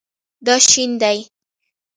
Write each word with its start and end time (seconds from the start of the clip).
دا 0.45 0.55
شین 0.69 0.91
دی 1.01 1.17